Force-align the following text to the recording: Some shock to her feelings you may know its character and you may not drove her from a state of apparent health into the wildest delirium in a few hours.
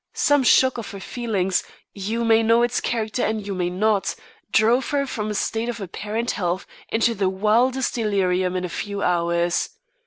Some 0.15 0.41
shock 0.41 0.77
to 0.77 0.81
her 0.81 0.99
feelings 0.99 1.63
you 1.93 2.25
may 2.25 2.41
know 2.41 2.63
its 2.63 2.81
character 2.81 3.23
and 3.23 3.45
you 3.45 3.53
may 3.53 3.69
not 3.69 4.15
drove 4.51 4.89
her 4.89 5.05
from 5.05 5.29
a 5.29 5.35
state 5.35 5.69
of 5.69 5.79
apparent 5.79 6.31
health 6.31 6.65
into 6.89 7.13
the 7.13 7.29
wildest 7.29 7.93
delirium 7.93 8.55
in 8.55 8.65
a 8.65 8.69
few 8.69 9.03
hours. 9.03 9.69